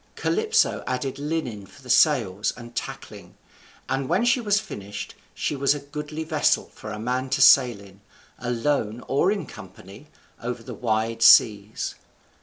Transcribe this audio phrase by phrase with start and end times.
[0.15, 3.35] Calypso added linen for the sails, and tackling;
[3.87, 7.79] and when she was finished, she was a goodly vessel for a man to sail
[7.79, 8.01] in,
[8.39, 10.07] alone or in company,
[10.41, 11.93] over the wide seas.